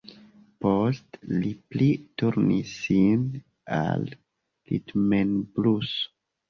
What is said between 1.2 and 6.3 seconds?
li pli turnis sin al ritmenbluso.